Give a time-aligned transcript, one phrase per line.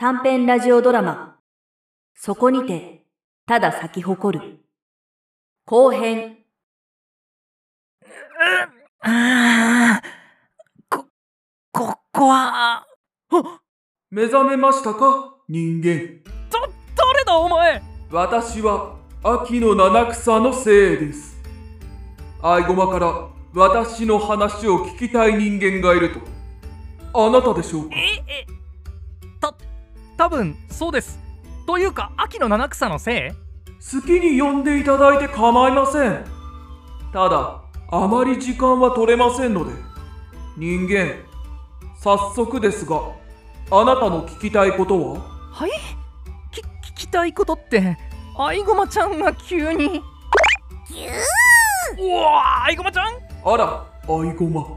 [0.00, 1.38] 短編ラジオドラマ、
[2.14, 3.04] そこにて、
[3.46, 4.60] ただ咲き誇る。
[5.66, 6.36] 後編。
[9.02, 10.08] あー
[10.88, 11.04] こ、
[11.72, 12.86] ここは、
[14.08, 15.34] 目覚めましたか？
[15.48, 16.22] 人間。
[16.48, 16.60] だ、
[16.94, 17.82] 誰だお前？
[18.12, 18.94] 私は
[19.24, 21.42] 秋の七草のせいです。
[22.40, 26.20] 愛駒から私の話を聞きたい人間がいると。
[27.26, 27.96] あなたでしょうか？
[27.96, 28.17] え、
[30.18, 31.18] 多分そうです。
[31.66, 33.30] というか、秋の七草のせい？
[33.30, 36.24] 好きに呼んでいただいて構いません。
[37.12, 39.72] ただあまり時間は取れませんので
[40.56, 41.14] 人間
[41.96, 43.00] 早速ですが
[43.70, 45.20] あなたの聞きたいことは？
[45.52, 45.70] はい？
[46.52, 47.96] き、聞きたいことって、
[48.36, 50.02] あいごまちゃんが急に。
[51.96, 53.06] うわあいごまちゃん！
[53.44, 54.76] あら愛駒よ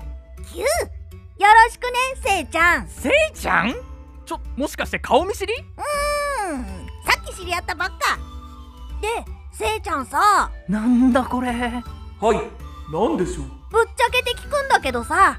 [1.40, 1.92] ろしくね
[2.24, 2.86] せいちゃん。
[2.86, 3.91] うせいちゃん？
[4.32, 5.54] ちょ、もしかして顔見知り？
[5.54, 6.64] ーん。
[7.06, 8.18] さっき知り合ったばっか。
[9.02, 9.10] で
[9.52, 10.50] せいちゃんさ。
[10.70, 11.52] なんだこれ？
[11.52, 11.82] は
[12.34, 12.42] い。
[12.94, 13.46] 何でしょう？
[13.70, 15.38] ぶっちゃけて聞くんだけどさ。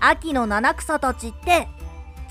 [0.00, 1.68] 秋の七草たちって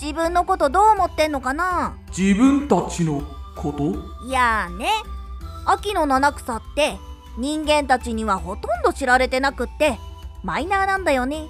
[0.01, 1.95] 自分のことどう思ってんのかな？
[2.17, 3.21] 自分たちの
[3.55, 3.93] こと？
[4.25, 4.89] いやーね。
[5.67, 6.97] 秋の七草って
[7.37, 9.99] 人間たちにはほとんど知られてなくって
[10.43, 11.47] マイナーなんだよね。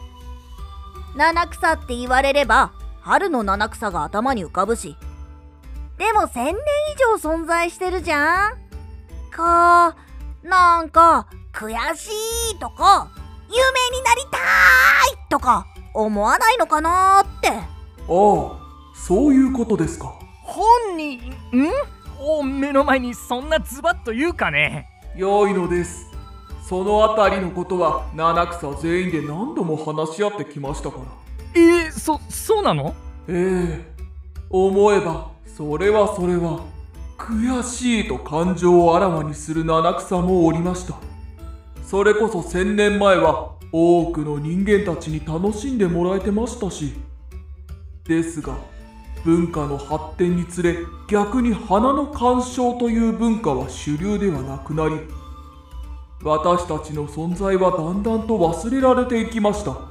[1.15, 4.95] 七草って言われれば春の七草が頭に浮かぶし。
[5.97, 8.57] でも千年以上存在してるじゃん。
[9.31, 9.95] か
[10.43, 12.09] なんか悔し
[12.51, 13.07] いとか
[13.49, 14.41] 有名になりたい
[15.29, 17.49] とか思わないのかなーって。
[17.49, 18.61] ああ
[18.95, 20.13] そういうことですか。
[20.43, 21.19] 本人
[21.53, 21.71] ん？
[22.19, 24.87] お目の前にそんなズバッと言うかね。
[25.15, 26.11] 良いのです。
[26.67, 31.03] そのあたりのことは七草全員で何度も話し合ってきましたから
[31.53, 32.93] えー、そそうなの？
[33.27, 33.91] ええ。
[34.49, 36.61] 思えばそれはそれは
[37.17, 40.95] 悔しいと感情をあらわにする七草もおりました。
[41.85, 46.93] それこそ千年前は多くの人間たちに楽しんでもらえてましたし。
[48.03, 48.57] ですが
[49.23, 50.75] 文化の発展につれ
[51.07, 54.95] 逆に花の鑑賞という文化は主流ではなくなり
[56.23, 59.90] 私たちの存在はだんだんと忘れられていきました。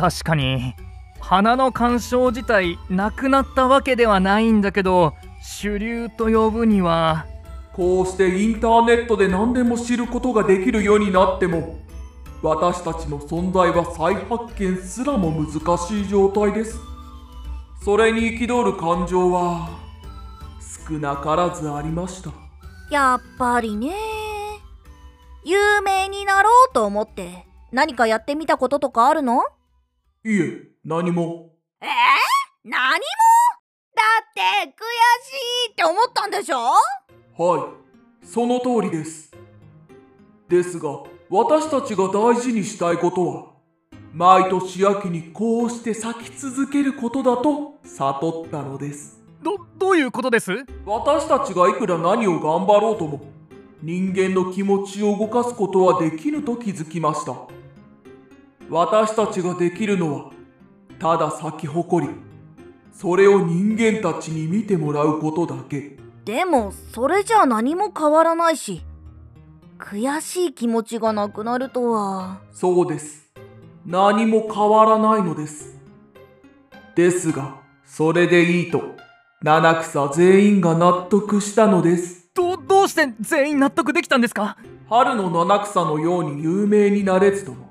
[0.00, 0.74] 確かに。
[1.20, 5.12] 花の鑑賞自体なくなったわけではないんだけど
[5.42, 7.26] 主流と呼ぶには。
[7.74, 11.78] こうしてインターネットで何でも知ることができるようになっても
[12.42, 16.78] 私たちの存在は再発見すらも難しい状態です。
[17.84, 19.68] それに憤る感情は
[20.88, 22.30] 少なからずありました。
[22.90, 23.94] やっぱりね。
[25.44, 29.42] 有名になろうと思って何かやってみたこととかあるの？
[30.22, 31.48] いえ何も。
[31.80, 31.88] えー、
[32.64, 33.00] 何も？
[33.96, 36.58] だって悔しいって思ったんでしょ？
[37.38, 37.72] は
[38.22, 39.32] いその通りです。
[40.46, 43.46] ですが私たちが大事にしたいことは
[44.12, 49.22] 毎年秋にこうして咲き続けることだと悟ったのです。
[49.42, 50.66] どどういうことです？
[50.84, 53.22] 私たちがいくら何を頑張ろうとも
[53.80, 57.32] 人間の気持ちを動かすことはできぬと気づきました
[58.70, 60.30] 私たちができるのは
[61.00, 62.14] ただ咲き誇り
[62.92, 65.98] それを人間たちに見てもらうことだけ。
[66.24, 68.82] でもそれじゃ何も変わらないし
[69.78, 72.38] 悔しい気持ちがなくなるとは。
[72.52, 73.32] そうです。
[73.84, 75.76] 何も変わらないのです。
[76.94, 78.82] ですがそれでいいと
[79.42, 82.30] 七草全員が納得したのです。
[82.34, 84.56] どどうして全員納得できたんですか？
[84.88, 87.69] 春の七草のように有名になれずとも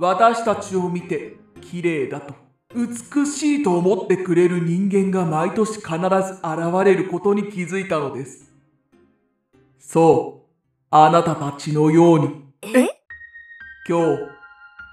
[0.00, 2.32] 私たちを見て綺麗だと
[2.72, 8.52] 美しいと思ってくれる人間が毎年必ず現れることに気づいたのです。
[9.80, 10.54] そう
[10.90, 12.44] あなたたちのように。
[12.62, 12.86] え？
[13.88, 14.22] 今日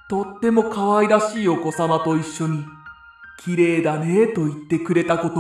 [0.10, 2.66] とっても可愛らしいお子様と一緒に
[3.44, 5.36] 綺麗だねと言ってくれたこと。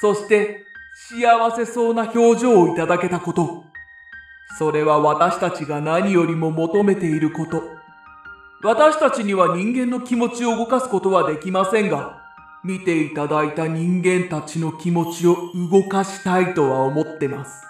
[0.00, 0.64] そして
[1.08, 3.64] 幸せそうな表情をいただけたこと。
[4.58, 7.73] それは私たちが何よりも求めていること
[8.62, 12.18] 私たちには人間の気持ちを動かすことはできませんが
[12.62, 15.36] 見ていただいた人間たちの気持ちを
[15.70, 17.62] 動かしたいとは思ってます。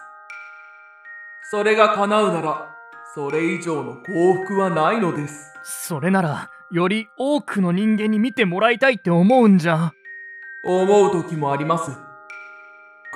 [1.50, 2.70] それが叶うなら
[3.14, 5.52] それ以上の幸福はないのです。
[5.62, 9.92] それならより多くの人間に見てもらいたいって思うんじゃ。
[10.64, 11.90] 思う時もあります。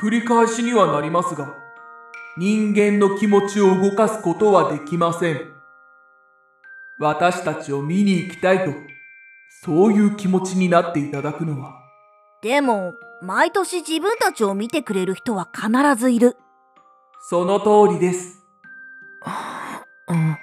[0.00, 1.56] 繰り返しにはなりますが
[2.36, 5.57] 人間の気持ちを動かすことはできません
[7.00, 8.72] 私たちを見に行きたいと
[9.62, 11.74] そういう気持ちになっていただくのは
[12.42, 12.92] でも、
[13.22, 16.36] 毎年自分たちを見てくれる人は必ずいる。
[17.28, 18.44] その通りです。
[20.08, 20.36] うん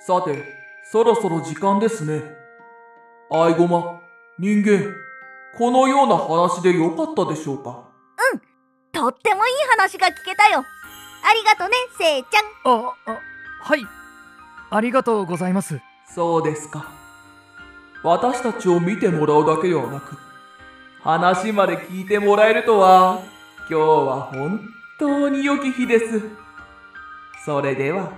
[0.00, 0.42] さて、
[0.90, 2.22] そろそろ時間ですね。
[3.30, 4.00] アイゴマ、
[4.38, 4.94] 人間、
[5.58, 7.84] このような話でよかったでしょうか？
[8.92, 10.60] とってもいい話が聞けたよ。
[10.60, 12.44] ありがとね、せいちゃん。
[12.64, 13.18] ああ
[13.60, 13.84] はい
[14.70, 15.80] ありがとうございます
[16.14, 16.90] そうですか。
[18.02, 20.16] 私たちを見てもらうだけではなく、
[21.02, 23.22] 話まで聞いてもらえるとは、
[23.68, 24.60] 今日は本
[24.98, 26.22] 当に良き日です。
[27.44, 28.12] それでは。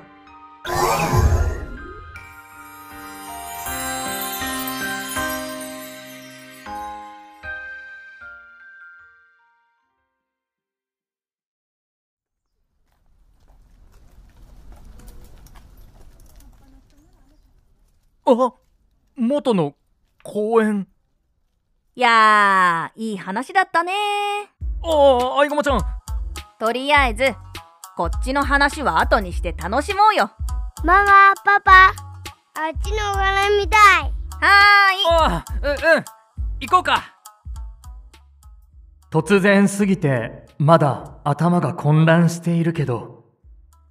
[18.33, 18.55] あ
[19.17, 19.75] 元の
[20.23, 20.87] 公園
[21.97, 23.93] いやー、いい話だったね
[24.83, 25.81] あああいごまちゃん
[26.59, 27.25] とりあえず、
[27.97, 30.31] こっちの話は後にして楽しもうよ。
[30.85, 31.73] ママ、パパ、
[32.55, 33.81] あっちのお花見たい。
[34.41, 34.49] は
[35.09, 36.05] ああうんうん
[36.61, 37.15] 行こうか
[39.11, 43.25] 突然すぎてまだ頭が混乱しているけど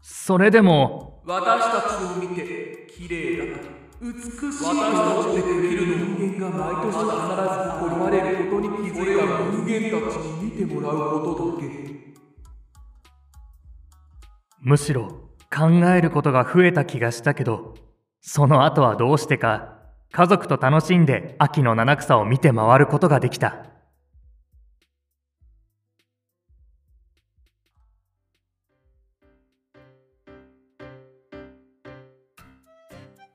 [0.01, 3.69] それでも私たちを見て、綺麗だな。
[4.01, 5.86] 美しいと思ってくれる
[6.16, 11.90] 人間が毎年必ず誇られることに気づいた人間たちに見てもらうことだけ。
[14.62, 17.75] むしろ考えることが増えた気がしたけど
[18.22, 19.80] その後はどうしてか
[20.12, 23.69] 家族と楽しんで秋の七草を見て回ることができた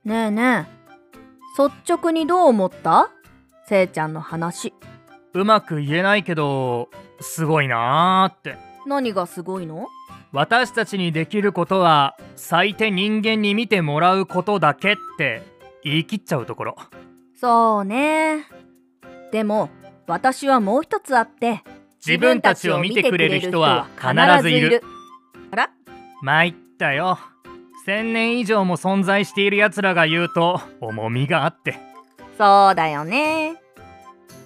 [0.05, 0.69] ねえね
[1.59, 3.11] え、率直にどう思った？
[3.67, 4.75] せいちゃんの話。
[5.33, 6.91] うまく言えないけど
[7.21, 8.59] すごいなーって。
[8.87, 9.89] 何がすごいの？
[10.33, 15.43] 私たちにできることは最低人間に見てもらうことだけって
[15.83, 16.77] 言い切っちゃうところ。
[17.41, 18.45] そうね。
[19.33, 19.71] でも、
[20.06, 21.62] 私はもう一つあって、
[22.05, 24.12] 自分たちを見てくれる人は必
[24.43, 24.83] ずいる。
[25.51, 25.71] あら？
[26.23, 27.19] 参ったよ
[27.87, 31.79] 1000年以上も存在している奴らが言うと重みがあって
[32.39, 33.61] そうだよね。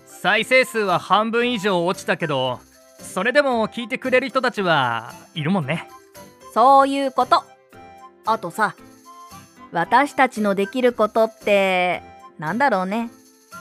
[0.07, 2.59] 再生数は半分以上落ちたけど
[2.99, 5.89] それでも聞いてくれる人たちはいるもんね
[6.53, 7.45] そういうこと。
[8.27, 8.75] あとさ、
[9.71, 12.03] 私たちのできることって、
[12.39, 13.11] なんだろうね。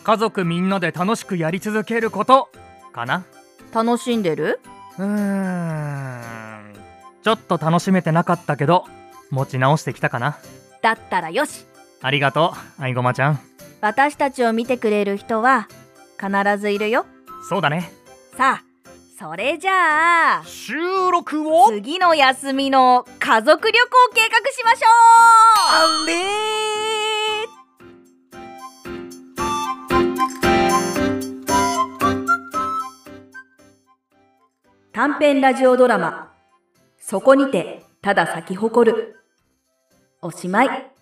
[0.03, 2.49] 家族みんなで楽しくやり続けること
[2.91, 3.23] かな
[3.71, 4.59] 楽しんでる？
[4.97, 6.73] うーん
[7.21, 8.85] ちょっと楽しめてなかったけど
[9.29, 10.37] 持ち直してきたかな。
[10.81, 11.65] だったらよし。
[12.01, 13.39] ありがとうあいごまちゃん。
[13.81, 15.67] 私たちを見てくれる人は
[16.19, 16.29] 必
[16.59, 17.05] ずいるよ。
[17.47, 17.91] そうだね。
[18.35, 18.63] さあ、
[19.19, 20.75] それじゃあ、収
[21.11, 21.69] 録を？
[21.69, 24.91] 次の休みの家族旅行計画しましょう。
[26.03, 26.13] あれ
[34.93, 36.31] 短編ラジオドラマ、
[36.99, 39.16] そこにてただ咲き誇る。
[40.21, 40.96] おしまい。